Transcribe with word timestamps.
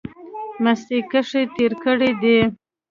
مستۍ 0.63 0.99
کښې 1.11 1.41
تېر 1.55 1.71
کړی 1.83 2.11
دی۔ 2.21 2.37